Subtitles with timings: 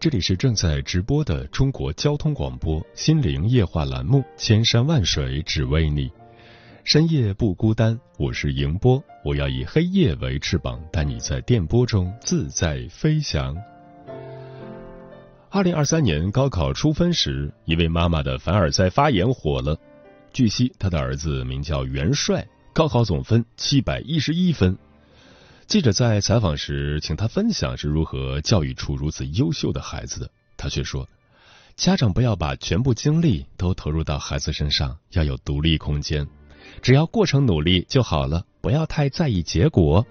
[0.00, 6.08] 这里是正在直播的中国交通广播心灵夜话栏目《千山万水只为你》，
[6.84, 13.54] 深夜不孤单，我是迎波，我要以黑夜为翅膀，带你在电波中自在飞翔。
[15.50, 19.76] 二零二三年高考出分时，一位妈妈的凡尔赛发言火了。
[20.32, 24.78] 据悉，她的儿子名叫元帅，高考总分七百一十一分。
[25.70, 30.28] 记者在采访时，请他分享是如何教育出如此优秀的孩子的。
[30.56, 31.08] 他却说
[31.78, 36.26] ：“家长不要把全部精力都投入到孩子身上，要有独立空间，
[36.82, 40.04] 只要过程努力就好了，不要太在意结果。”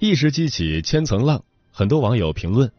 [0.00, 2.72] 一时激起千层浪，很多网友评论：“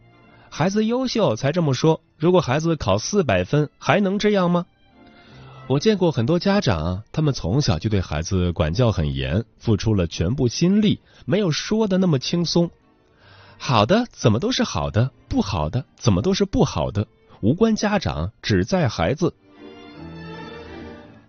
[0.50, 4.66] 孩子优秀才这么说，如果孩子考四百分，还能这样吗？”
[5.66, 12.70] 我见过很多家长，他们从小就对孩子管教很严，付出了全部心力，没有说的那么轻松。
[13.56, 17.06] 好的怎么都是好的，不好的怎么都是不好的，
[17.40, 19.32] 无关家长，只在孩子。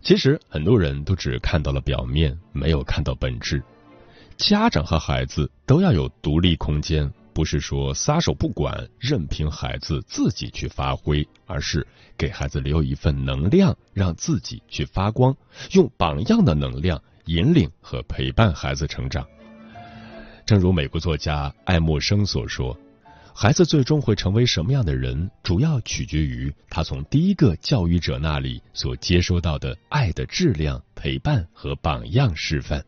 [0.01, 3.63] 其实很多人都只看到了表面，没有看到本质。
[4.35, 7.09] 家长和孩子都要有独立空间。
[7.35, 11.85] 不是说撒手不管，任凭孩子自己去发挥，而是
[12.17, 15.35] 给孩子留一份能量，让自己去发光，
[15.73, 19.27] 用榜样的能量引领和陪伴孩子成长。
[20.45, 22.77] 正如美国作家爱默生所说
[23.35, 32.81] ：“孩子最终会成为什么样的人，主要取决于他从第一个教育者那里所接收到的爱的质量、陪伴和榜样示范。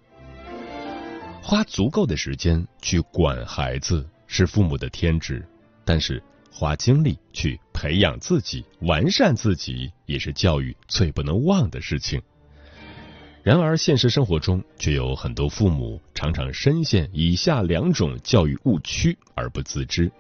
[1.41, 5.43] 花足够的时间去管孩子。”是父母的天职，
[5.83, 6.21] 但是
[6.51, 12.21] 花精力去培养自己、完善自己，也是教育最不能忘的事情。
[13.43, 20.11] 然而，现实生活中却有很多父母常常深陷以下两种教育误区而不自知：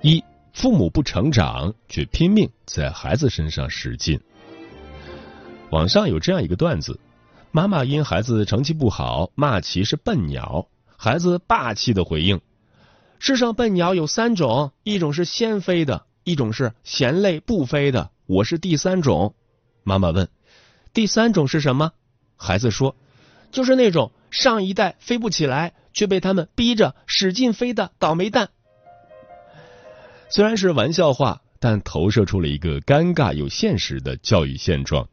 [0.00, 0.24] 一、
[0.54, 4.18] 父母不成长，却拼命在孩子身上使劲。
[5.70, 6.98] 网上有这样一个段子：
[7.50, 12.40] 妈妈因孩子成绩不好，骂其是笨鸟，孩子霸气的回应。
[13.28, 19.34] 世上笨鸟有三种，一种是先飞的，一种是嫌累不飞的，我是第三种。
[19.82, 20.28] 妈妈问
[20.94, 21.90] ：“第三种是什么？”
[22.38, 22.94] 孩子说
[23.50, 28.50] ：“就是那种上一代飞不起来，却被他们逼着使劲飞的倒霉蛋。”
[30.30, 35.08] 虽然是玩笑话，但投射出了一个尴尬又现实的教育现状。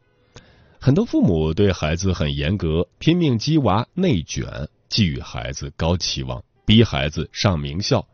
[0.78, 6.44] 很多父母对孩子很严格，拼命激娃内卷，寄予孩子高期望。
[6.66, 8.06] 逼孩子上名校，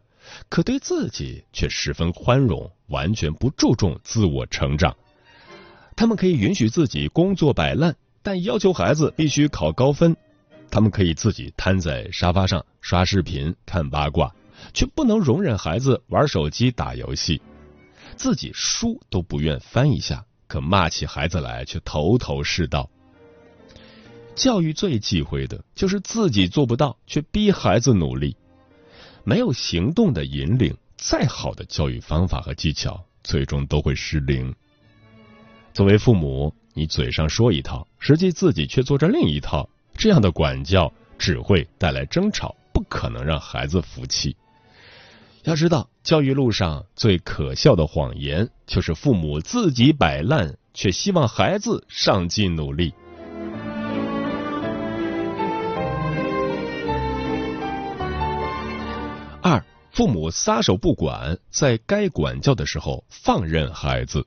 [0.49, 4.97] 可对自己却十分宽容，完全不注重自我成长。
[5.97, 10.17] 他们可以允许自己工作摆烂，但要求孩子必须考高分。
[10.71, 14.35] 他们可以自己瘫在沙发上刷视频、看八卦，
[14.73, 17.43] 却不能容忍孩子玩手机、打游戏。
[18.17, 22.89] 自己书都不愿翻一下，可骂起孩子来却头头是道。
[24.37, 28.37] 教育最忌讳的就是自己做不到，却逼孩子努力。
[29.25, 34.55] 没有行动的引领，再好的教育方法和技巧，最终都会失灵。
[35.73, 44.37] 作为父母，你嘴上说一套，实际自己却做着另一套，这样的管教只会带来争吵，不可能让孩子服气。
[45.45, 52.93] 要知道，教育路上最可笑的谎言，就是父母自己摆烂，却希望孩子上进努力。
[59.43, 64.27] 二，父母撒手不管，在该管教的时候放任孩子。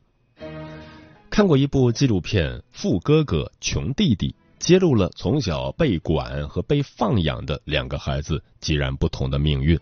[1.30, 9.80] 看过一部纪录片《富哥哥穷弟弟》，揭露了从小被管和被放养的两个孩子截然不同的命运。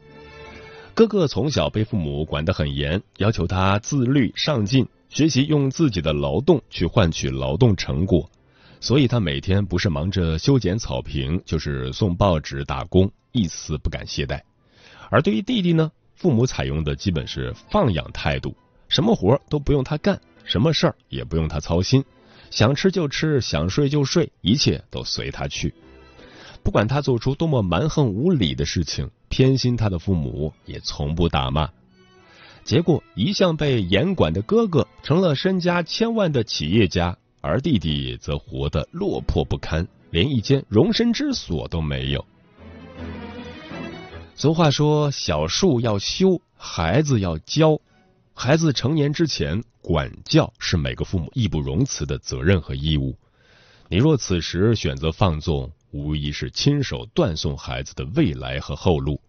[0.93, 8.29] 哥哥从小被父母管得很严，要求他自律上进，学习用自己的劳动去换取劳动成果，
[8.81, 14.41] 所以他每天不是忙着修剪草坪，就是送报纸打工，一丝不敢懈怠。
[15.11, 18.55] 而对于弟弟呢，父母采用的基本是放养态度，
[18.87, 22.03] 什么活都不用他干，什么事儿也不用他操心，
[22.49, 25.71] 想吃就吃，想睡就睡，一切都随他去。
[26.63, 29.11] 不管他做出多么蛮横无理的事情。
[29.33, 31.69] 偏心他的父母也从不打骂，
[32.65, 42.25] 结果一向被严管的哥哥成了身家千万的企业家，而弟弟则活得落魄不堪，连一间容身之所都没有。
[44.41, 47.79] 俗话说：“小树要修，孩子要教。”
[48.33, 53.15] 孩子成年之前，管教是每个父母义不容辞的责任和义务。
[53.87, 59.21] 你若此时选择放纵，无疑是亲手断送孩子的未来和后路。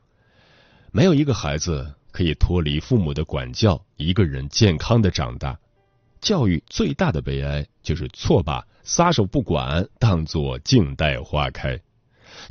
[0.93, 5.59] 没有一个孩子可以脱离父母的管教，一个人健康的长大。
[6.23, 11.79] 教育最大的悲哀就是错把撒手不管当作静待花开。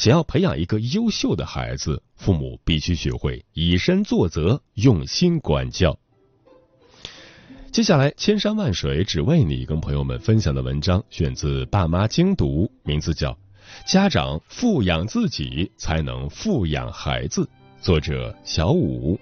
[0.01, 6.00] 想要培养一个优秀的孩子，父母必须学会以身作则，用心管教。
[7.71, 13.38] 接下来，千山万水只为你，跟朋友们分享的文章选自《爸妈精读》，名字叫。
[13.86, 17.48] 家长富养自己，才能富养孩子。
[17.80, 19.19] 作者小五。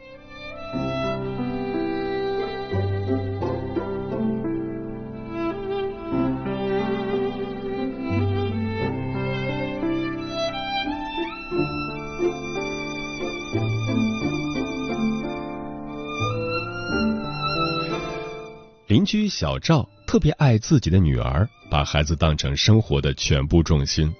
[18.90, 24.12] 邻居小赵特别爱自己的女儿，把孩子当成生活的全部重心。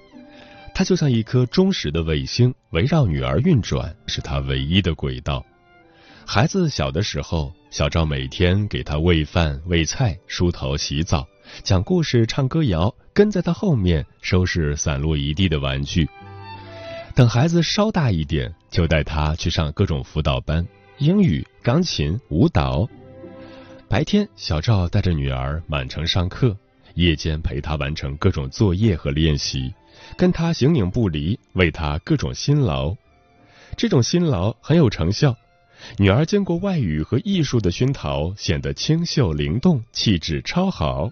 [0.72, 5.44] 他就像一颗忠实的卫星，围绕女儿运转，是他唯一的轨道。
[6.24, 11.26] 孩子小的时候，小赵每天给他喂饭、喂菜、梳头、洗澡、
[11.64, 16.08] 讲故事、唱歌谣，跟在他后面收拾散落一地的玩具。
[17.16, 20.64] 等孩子稍大一点，就带他去上各种辅导班，
[20.98, 22.88] 英语、钢琴、舞蹈。
[23.90, 26.56] 白天，小赵带着女儿满城上课，
[26.94, 29.74] 夜间陪她完成各种作业和练习。
[30.16, 32.94] 跟她形影不离，为她各种辛劳，
[33.76, 35.36] 这种辛劳很有成效。
[35.98, 41.10] 女儿经过外语和艺术的熏陶，显得清秀灵动，气质超好。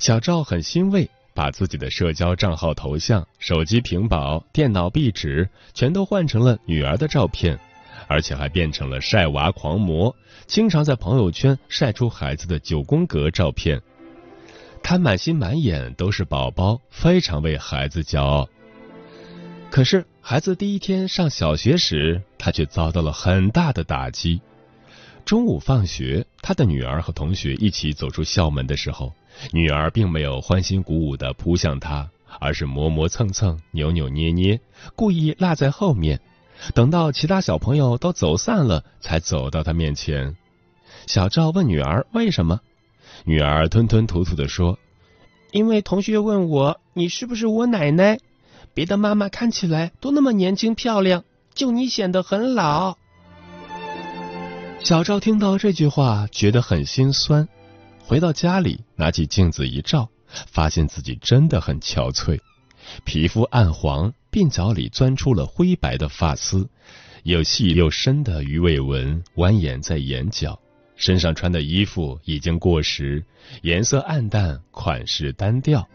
[0.00, 7.56] 小赵很欣慰，把自己的社交账号头像、手机屏保、电脑壁纸全都换成了女儿的照片，
[8.08, 10.14] 而且还变成了晒娃狂魔，
[10.46, 13.80] 经常在朋友圈晒出孩子的九宫格照片。
[14.82, 18.48] 他满心满眼都是宝宝，非常为孩子骄傲。
[19.70, 24.40] 可是，孩子第一天上小学时，他却遭到了很大的打击。
[25.26, 29.12] 中午放学，他的女儿和同学一起走出校门的时候，
[29.52, 32.08] 女儿并没有欢欣鼓舞的扑向他，
[32.40, 34.58] 而是磨磨蹭蹭、扭扭捏捏，
[34.96, 36.18] 故意落在后面，
[36.74, 40.36] 等到其他小朋友都走散了，才走到他面前。
[41.06, 42.60] 小赵问女儿为什么。
[43.24, 44.78] 女儿吞吞吐吐的说
[45.52, 48.18] ：“因为同学问我你是不是我奶奶，
[48.74, 51.24] 别的妈妈看起来都那么年轻漂亮，
[51.54, 52.96] 就你显得很老。”
[54.80, 57.48] 小赵听到这句话，觉得很心酸。
[58.04, 62.40] 回到家里，拿起镜子一照，发现自己真的很憔悴，
[63.04, 66.68] 皮肤暗黄，鬓角里钻出了灰白的发丝，
[67.22, 70.58] 又细又深的鱼尾纹蜿蜒在眼角。
[70.96, 73.24] 身上穿的衣服已经过时，
[73.62, 75.88] 颜色暗淡，款式单调。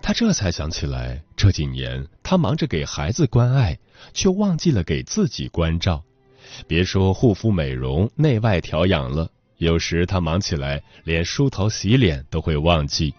[0.00, 3.76] 他这才想起来，这几年他忙着给孩子关爱，
[4.14, 6.04] 却忘记了给自己关照。
[6.68, 9.28] 别说护肤美容、内外调养了，
[9.58, 13.12] 有时他忙起来，连梳头洗脸都会忘记。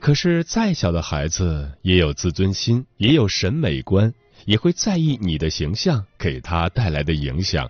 [0.00, 4.14] 可是再小的孩子也有自尊心，也有审美观，
[4.46, 7.68] 也会在意你的形象给他带来的影响。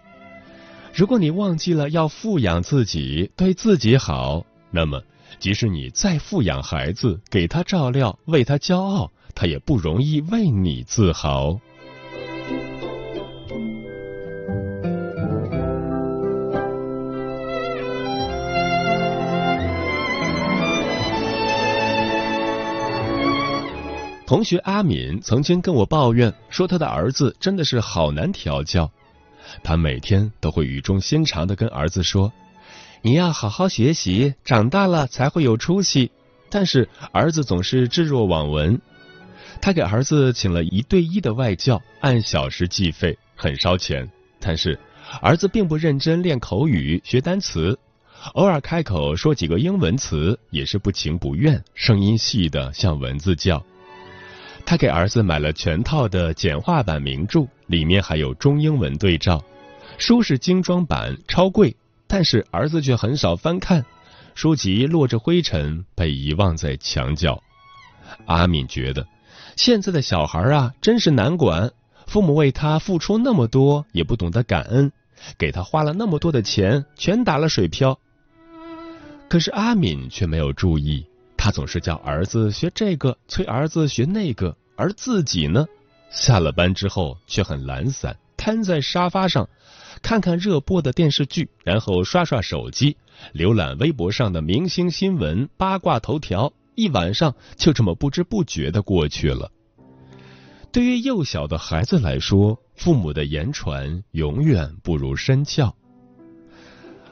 [0.94, 5.02] 如果你忘记了要富养自己，对自己好，那么
[5.38, 11.58] 即使你再富养孩子，给他照料，为他骄傲，他也不容易为你自豪。
[24.28, 28.90] 同学阿敏曾经跟我抱怨说，他的儿子真的是好难调教。
[29.62, 32.30] 他每天都会语重心长的跟儿子说
[33.00, 36.10] ：“你要好好学习，长大了才会有出息。”
[36.50, 38.78] 但是儿子总是置若罔闻。
[39.62, 44.06] 他给儿子请了一对一的外教，按小时计费，很烧钱，
[44.38, 44.78] 但是
[45.22, 47.78] 儿子并不认真练口语学单词，
[48.34, 53.64] 偶尔开口说几个英文词也是不情不愿，声音细的像蚊子叫。
[54.68, 59.42] 他给儿子买了全套的简化版名著，里面还有中英文对照，
[59.96, 61.74] 书是精装版，超贵，
[62.06, 63.82] 但是儿子却很少翻看，
[64.34, 67.42] 书籍落着灰尘，被遗忘在墙角。
[68.26, 69.06] 阿敏觉得。
[69.56, 71.72] 现在的小孩啊，真是难管。
[72.06, 74.92] 父母为他付出那么多，也不懂得感恩，
[75.38, 77.98] 给他花了那么多的钱，全打了水漂。
[79.30, 81.06] 可是阿敏却没有注意，
[81.38, 85.64] 他总是叫儿子学这个，催儿子学那个，而自己呢，
[86.10, 89.48] 下了班之后却很懒散，瘫在沙发上，
[90.02, 92.96] 看看热播的电视剧，然后刷刷手机，
[93.32, 96.52] 浏览微博上的明星新闻、八卦头条。
[96.74, 99.50] 一晚上就这么不知不觉的过去了。
[100.70, 105.74] 对于幼小的孩子来说，父母的言传永远不如身教。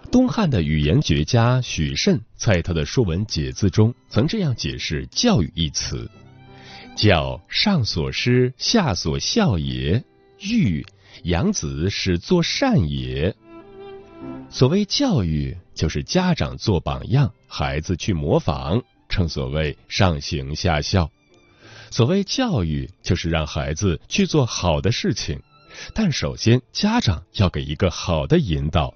[0.07, 6.11] 东汉的语言学家许慎在他的《说文解字》中曾这样解释“教育”一词
[6.97, 10.03] ：“教，上所施，下所效也；
[10.41, 10.87] 育，
[11.25, 13.35] 养子使作善也。”
[14.49, 18.83] 所谓教育，就是家长做榜样，孩子去模仿。
[19.09, 21.11] 正所谓上行下效，
[21.91, 25.41] 所谓教育就是让孩子去做好的事情，
[25.95, 28.93] 但首先家长要给一个好的引导。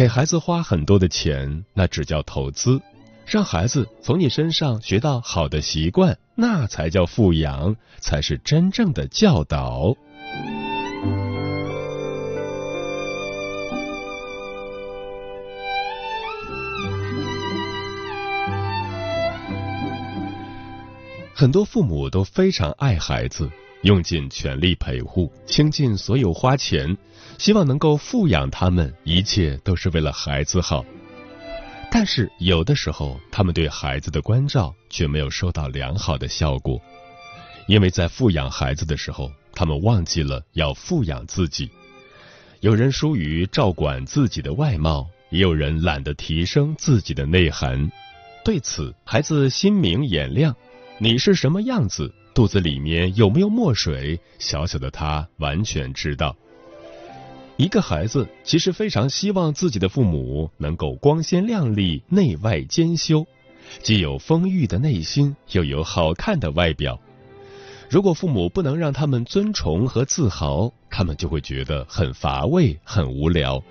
[0.00, 2.80] 给孩子花很多的钱，那只叫投资；
[3.26, 9.94] 让孩子从你身上学到好的习惯，那才叫富养，才是真正的教导。
[21.34, 23.50] 很多父母都非常爱孩子，
[23.82, 26.96] 用尽全力陪护，倾尽所有花钱，
[27.38, 30.84] 希望能够富养他们，一切都是为了孩子好。
[31.90, 36.80] 但是有的时候，他们对孩子的关照却没有收到良好的效果，
[37.66, 41.68] 因为在富养孩子的时候，他们忘记了要富养自己。
[42.60, 47.90] 有人疏于照管自己的外貌，也有人懒得提升自己的内涵。
[48.44, 50.54] 对此，孩子心明眼亮。
[50.98, 52.14] 你是什么样子？
[52.34, 54.18] 肚子里面有没有墨水？
[54.38, 56.36] 小小的他完全知道。
[57.56, 63.26] 一个孩子其实非常希望自己的父母能够光鲜亮丽、内外兼修，
[63.82, 66.98] 既有丰裕的内心，又有好看的外表。
[67.90, 73.62] 如果父母不能让他们尊崇和自豪，他们就会觉得很乏味、很无聊。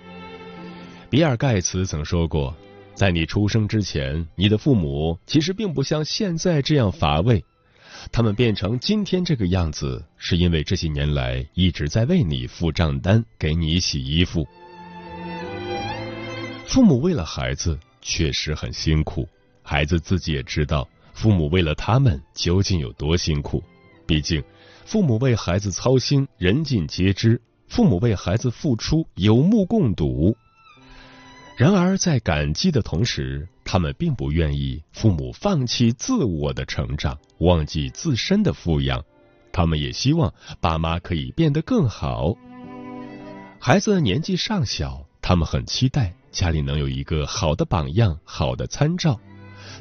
[1.09, 2.53] 比尔·盖茨曾说过。
[2.93, 7.41] 在你出生之前，你的父母其实并不像现在这样乏味。
[8.12, 14.48] 他们变成今天这个样子，是因为这些年来一直在为你付账单，给你洗衣服。
[16.65, 19.27] 父母为了孩子确实很辛苦，
[19.63, 23.63] 孩子自己也知道，父母为了他们究竟有多辛苦。
[24.06, 24.44] 毕竟，
[24.86, 30.36] 父母为孩子操心，人尽皆知；父母为孩子付出，有目共睹。
[31.58, 39.05] 然而，在感激的同时，他们并不愿意父母放弃自我的成长，忘记自身的富养。
[39.51, 42.35] 他们也希望爸妈可以变得更好。
[43.59, 49.19] 孩子年纪尚小，他们很期待家里能有一个好的榜样、好的参照。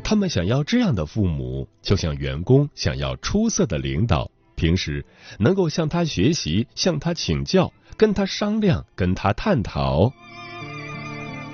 [0.05, 5.03] 他们想要这样的父母，就像员工想要出色的领导，平时
[5.39, 10.13] 能够向他学习、向他请教、跟他商量、跟他探讨。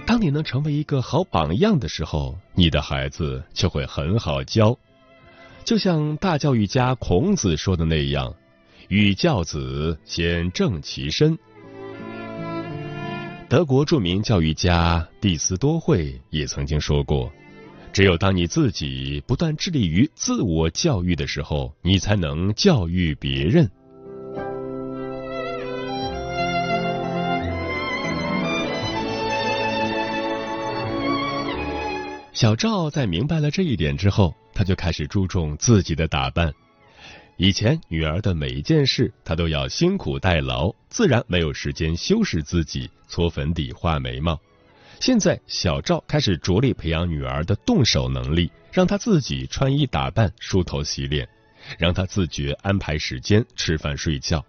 [0.07, 4.79] 当你能成为一个好榜样的时候，你的孩子就会很好教。
[5.65, 8.35] 就像大教育家孔子说的那样
[8.89, 11.39] ：“欲教子，先正其身。”
[13.49, 17.33] 德国著名教育家蒂斯多惠也曾经说过
[17.91, 23.71] ：“只有当你自己不断致力于自我教育的时候，你才能教育别人。”
[32.35, 36.53] 小赵在明白了这一点之后，他就开始注重自己的打扮。
[37.37, 44.37] 以前女儿的每一件事，他都要辛苦代劳，自然没有时间修饰自己、搓粉底、画眉毛。
[44.99, 51.29] 现在，小赵开始着力培养女儿的动手能力，让她自己穿衣打扮、梳头洗脸，
[51.79, 54.45] 让她自觉安排时间吃饭睡觉，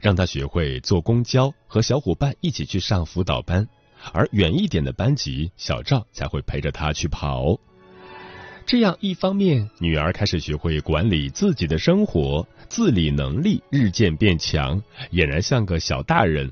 [0.00, 3.68] 让她学会坐公交和小伙伴一起去上辅导班。
[4.12, 7.58] 而远一点的班级，小赵才会陪着他去跑。
[8.66, 16.50] 这样一方面，女儿开始学会管理自己的生活，自理能力日渐变强，俨然像个小大人；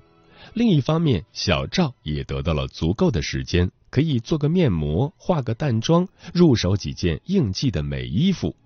[0.54, 8.56] 另一方面，小赵也得到了足够的时间，可以做个面膜、化个淡妆，入手几件应季的美衣服。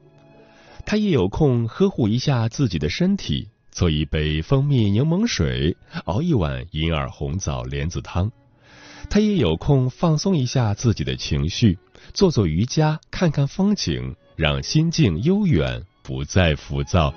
[0.87, 8.31] 他也有空呵护一下自己的身体，做一杯蜂蜜柠檬水，熬一碗银耳红枣莲子汤。
[9.11, 11.79] 他也有空放松一下自己的情绪。
[12.15, 17.13] 做做瑜伽，看看风景，让心境悠远，不再浮躁。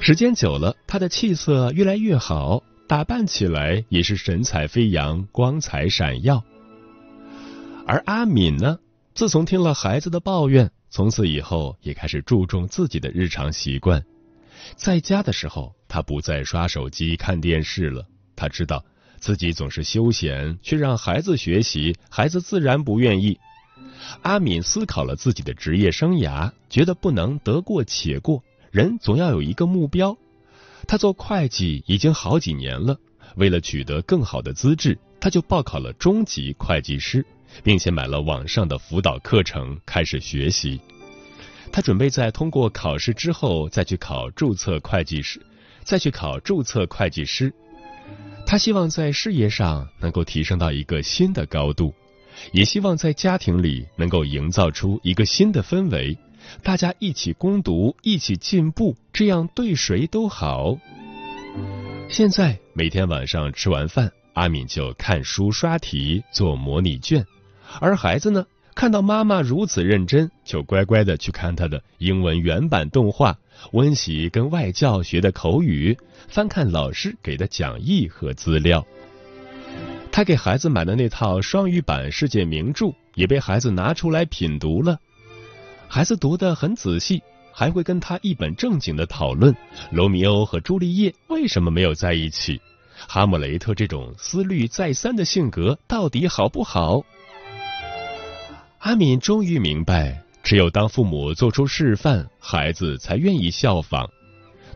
[0.00, 6.42] 时间久了，他的气色越来越好，打扮起来也是神采飞扬，光彩闪耀。
[7.86, 8.78] 而阿敏呢，
[9.14, 14.02] 自从听了孩子的抱怨，从此以后也开始注重自己的日常习惯。
[14.76, 18.06] 在家的时候，他不再刷手机、看电视了。
[18.34, 18.84] 他知道。
[19.22, 23.38] 自己总是休闲，却让孩子学习，孩子自然不愿意。
[24.22, 30.18] 阿敏思考了自己的职业生涯，觉得不能得过且过，人总要有一个目标。
[30.88, 32.98] 他做会计已经好几年了，
[33.36, 37.24] 为了取得更好的资质，他就报考了中级会计师，
[37.62, 40.80] 并且买了网上的辅导课程，开始学习。
[41.70, 45.40] 他准备在通过考试之后，再去考注册会计师，
[45.84, 47.54] 再去考注册会计师。
[48.52, 51.94] 他希望在事业上能够提升到一个新的高度，
[52.52, 56.18] 也希望在家庭里能够营造出一个新的氛围，
[56.62, 60.76] 大家一起攻读，一起进步，这样对谁都好。
[62.10, 67.24] 现在每天晚上吃完饭，阿敏就看书刷题做模拟卷，
[67.80, 68.44] 而孩子呢？
[68.74, 73.38] 看到妈妈如此认真，就乖乖的去看她的英文原版动画，
[73.72, 75.96] 温习跟外教学的口语，
[76.28, 78.84] 翻看老师给的讲义和资料。
[80.10, 84.98] 他给孩子买的那套双语版世界名著也被孩子拿出来品读了，
[85.88, 89.54] 孩子读得很仔细，还会跟他一本正经的讨论
[89.90, 92.60] 罗密欧和朱丽叶为什么没有在一起，
[93.08, 97.02] 哈姆雷特这种思虑再三的性格到底好不好。
[98.80, 104.10] 阿敏终于明白，只有当父母做出示范，孩子才愿意效仿。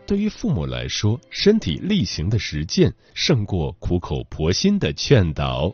[0.05, 5.71] 对于父母来说，身体力行的实践胜过苦口婆心的劝导。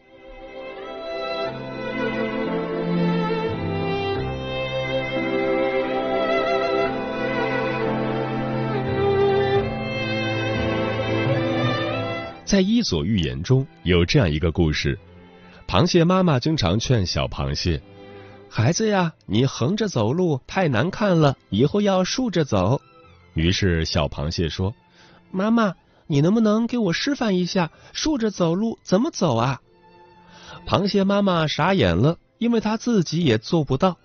[12.44, 14.98] 在《伊索寓言》中有这样一个故事：
[15.68, 17.82] 螃蟹妈妈经常劝小螃蟹。
[18.56, 22.80] 孩子呀，你横着走路太难看了，以后要竖着走。
[23.34, 24.76] 于是小螃蟹说
[25.34, 25.74] ：“妈妈，
[26.06, 29.60] 你能不能给我示范一下竖着走路怎么走啊？”
[30.68, 33.98] 螃蟹妈妈傻眼了，因为他自己也做不到。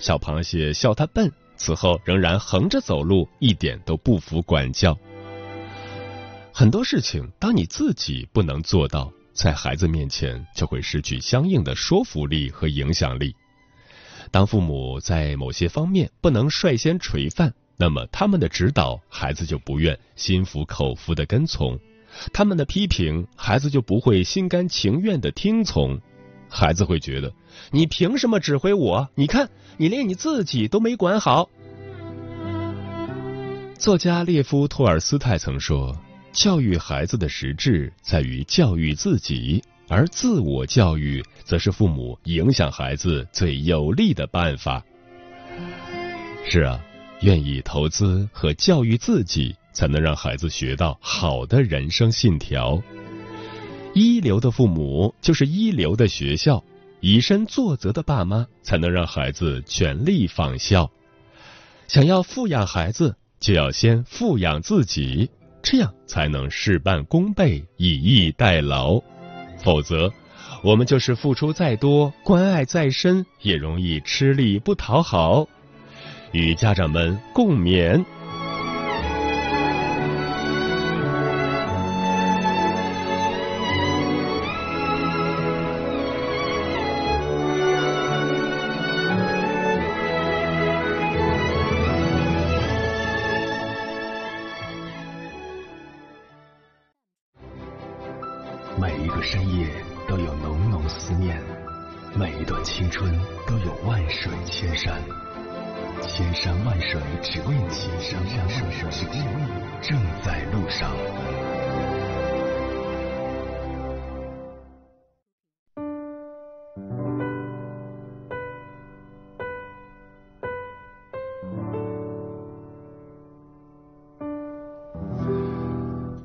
[0.00, 4.98] 小螃蟹笑他笨，此后仍然横着走路，一点都不服管教。
[6.52, 13.32] 很多事情，当你自己不能做到，在孩子面前就会失去相应的说服力和影响力。
[14.30, 21.78] 当父母在某些方面不能率先垂范，那么他们的指导，孩子就不愿心服口服的跟从；
[22.32, 26.00] 他们的批评，孩子就不会心甘情愿的听从。
[26.48, 27.32] 孩子会觉得，
[27.70, 29.08] 你凭什么指挥我？
[29.14, 31.50] 你看，你连你自己都没管好。
[33.78, 35.94] 作家列夫·托尔斯泰曾说
[36.32, 44.84] ：“教育孩子的实质在于教育自己。”而自我教育，则是父母影响孩子最有力的办法。
[46.48, 46.80] 是啊，
[47.20, 52.82] 愿意投资和教育自己，才能让孩子学到好的人生信条。
[53.94, 56.62] 一流的父母就是一流的学校，
[57.00, 60.90] 以身作则的爸妈才能让孩子全力仿效。
[61.86, 65.30] 想要富养孩子，就要先富养自己，
[65.62, 69.00] 这样才能事半功倍，以逸待劳。
[69.66, 70.12] 否则，
[70.62, 75.48] 我们就是付出再多，关爱再深，也容易吃力不讨好。
[76.30, 78.04] 与家长们共勉。
[99.46, 99.68] 夜
[100.08, 101.40] 都有浓浓思念
[102.14, 103.12] 每一段青春
[103.46, 105.02] 都有万水千山
[106.02, 108.90] 千山万水只为你千山万水
[109.80, 110.90] 正在路上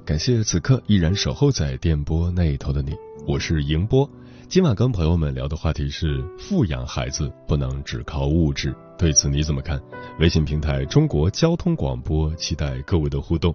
[0.06, 2.94] 感谢此刻依然守候在电波那一头的你
[3.28, 4.10] 我是迎波。
[4.48, 9.80] 今晚跟朋友们聊的话题是富养孩子不能只靠物质，对此你怎么看？
[10.20, 13.54] 微信平台中国交通广播，期待各位的互动。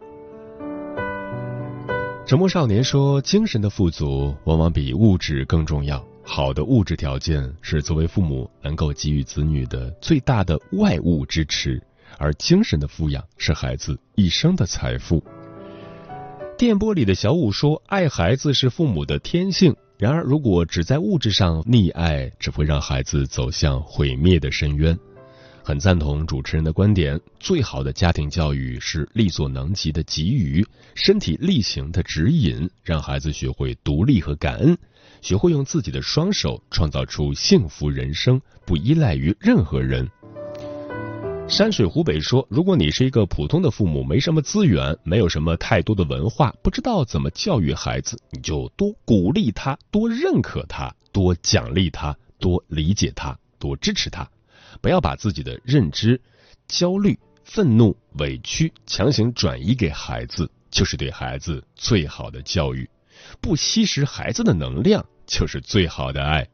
[2.25, 6.03] 沉默少年说，精神的富足往往比物质更重要。
[6.23, 11.83] 好的物质条件是作为父母能够给予子女的最大的外物支持，
[12.19, 15.23] 而精神的富养是孩子一生的财富。
[16.59, 24.99] 电波里的小五说：“爱孩子是父母的天性，然而如果只在物质上溺爱，只会让孩子走向毁灭的深渊。”
[25.63, 34.79] 很赞同主持人的观点，最好的家庭教育是力所能及的给予，身体力行的指引，让孩子学会独立和感恩，
[35.21, 40.09] 学会用自己的双手创造出幸福人生，不依赖于任何人。
[41.49, 54.29] 山水湖北说：“如果你是一个普通的父母，没什么资源，没有什么太多的文化，不知道怎么教育孩子，你就多鼓励他，多认可他，多奖励他，多理解他，多支持他。
[54.83, 56.21] 不要把自己的认知、
[56.67, 62.91] 焦虑、愤怒、委屈强行转移给孩子，就是对孩子最好的教育。
[63.41, 66.47] 不吸食孩子的能量，就是最好的爱。”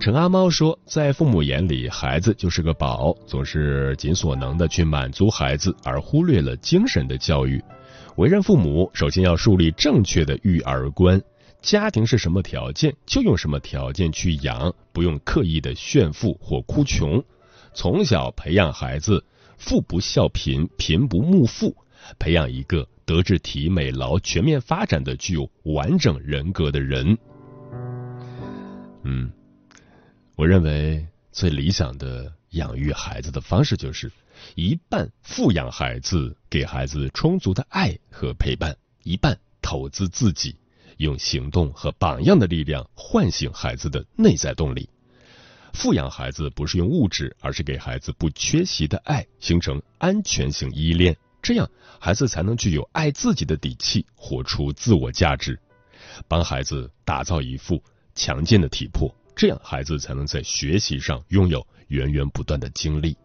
[0.00, 7.62] 陈阿猫说，在父母眼里，孩子就是个宝，总是尽所能的去满足孩子，而忽略了精神的教育。
[8.16, 11.20] 为人父母，首先要树立正确的育儿观。
[11.60, 17.22] 家庭是什么条件，就用什么条件去养，不用刻意的炫富或哭穷。
[17.74, 19.24] 从小培养孩子，
[19.56, 21.74] 富不孝贫，贫不慕富，
[22.20, 27.18] 培养一个德智体美劳全面发展的、具有完整人格的人。
[29.02, 29.32] 嗯。
[30.38, 34.12] 我认为最理想的养育孩子的方式就是
[34.54, 38.72] 一半富养孩子，给孩子充足的爱和陪伴；
[39.02, 40.54] 一半投资自己，
[40.98, 44.88] 用行动和榜样的力量唤醒孩子的内在动力。
[45.72, 55.58] 富养孩子不是用物质，而是给孩子不缺席的爱，形成安全性依恋，这样孩子才能具有爱自己的底气，活出自我价值，
[56.28, 57.82] 帮孩子打造一副
[58.14, 59.12] 强健的体魄。
[59.38, 63.16] 这样，孩子才能在学习上拥有源源不断的精力，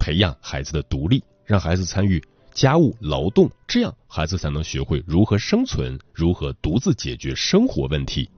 [0.00, 2.20] 培养孩子的独立，让孩子参与
[2.52, 8.28] 家务劳动，这样孩子才能学会如何生存，如何独自解决生活问题。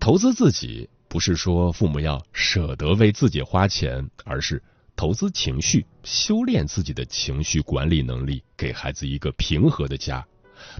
[0.00, 4.62] 投资自己，不是说父母要舍得为自己花钱，而是
[4.96, 10.26] 投资情绪，修炼自己的情绪管理能力，给孩子一个平和的家。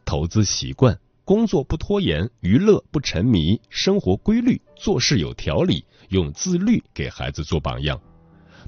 [0.07, 0.99] 投资习惯。
[1.29, 8.01] 工作不拖延，娱乐不沉迷，生活规律，做事有条理，用自律给孩子做榜样。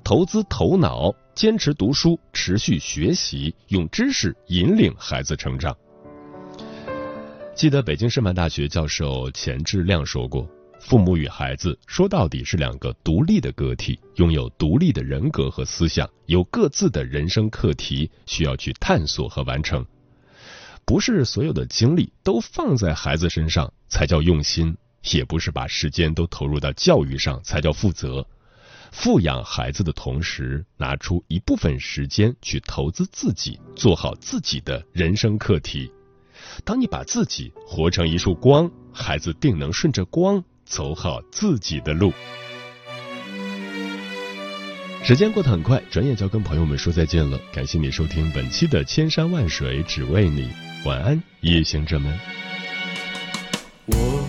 [0.04, 5.74] 投资头脑，坚持读书，持续学习，用知识引领孩子成长。
[7.54, 10.46] 记得北京师范大学教授钱志亮说过
[10.78, 19.82] ：“父母与孩子说到底是两个独立的个体，拥有独立的人格和思想，有各自的人生课题需要去探索和完成。”
[20.90, 24.76] 不是所有的精力都放在孩子身上才叫用心，
[25.12, 28.26] 也不是把时间都投入到教育上才叫负责。
[28.90, 35.88] 富养孩子的同时，拿出一部分时间去投资自己，做好自己的人生课题。
[36.64, 42.12] 当你把自己活成一束光，孩子定能顺着光走好自己的路。
[45.04, 47.38] 时间过得很快，转眼就要跟朋友们说再见了。
[47.52, 50.48] 感谢你收听本期的《千山万水只为你》。
[50.84, 52.18] 晚安，夜行者们。
[53.86, 54.19] 我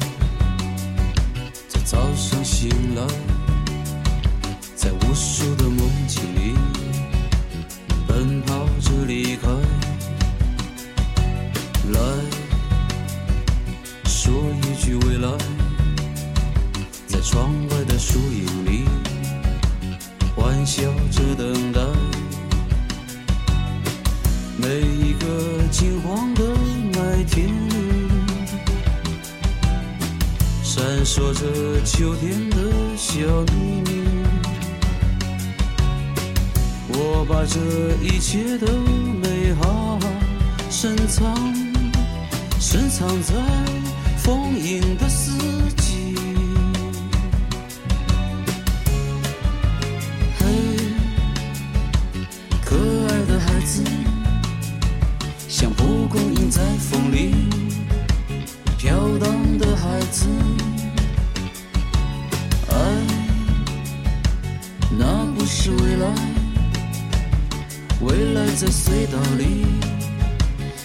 [68.61, 69.65] 在隧道里，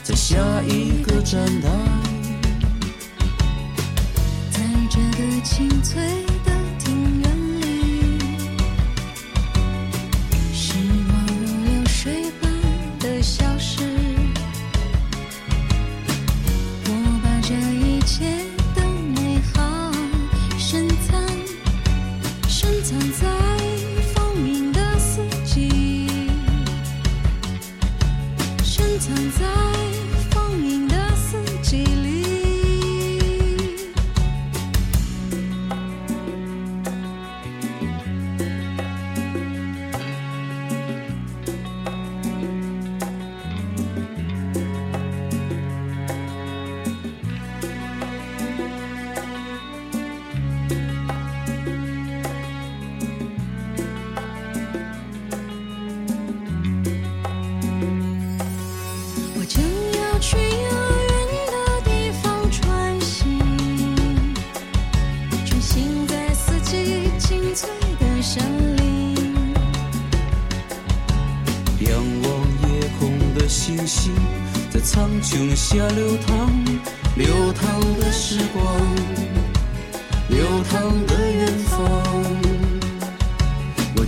[0.03, 1.69] 在下一个站台，
[4.51, 6.25] 在这个清脆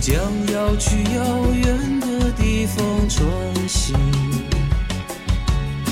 [0.01, 0.17] 将
[0.53, 3.27] 要去遥远的地方穿
[3.67, 3.95] 行，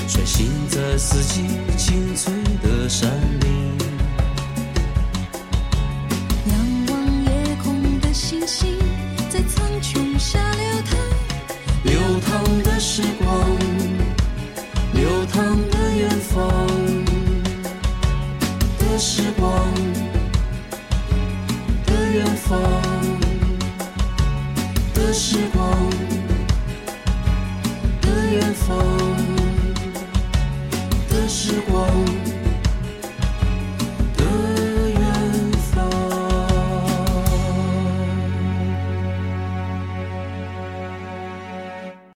[0.08, 1.44] 穿行在四季
[1.76, 3.78] 青翠的山林。
[6.46, 6.56] 仰
[6.88, 8.76] 望夜空的星星，
[9.28, 10.98] 在苍穹下流淌。
[11.84, 13.56] 流淌的时光，
[14.94, 16.66] 流淌的远方
[18.78, 19.72] 的时光
[21.86, 22.58] 的远方